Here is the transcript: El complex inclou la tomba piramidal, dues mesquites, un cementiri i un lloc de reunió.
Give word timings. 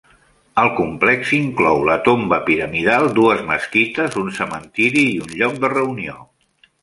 El 0.59 0.69
complex 0.77 1.33
inclou 1.39 1.81
la 1.89 1.97
tomba 2.07 2.39
piramidal, 2.47 3.05
dues 3.21 3.43
mesquites, 3.51 4.17
un 4.23 4.33
cementiri 4.41 5.07
i 5.11 5.15
un 5.27 5.37
lloc 5.43 5.61
de 5.67 5.71
reunió. 5.77 6.17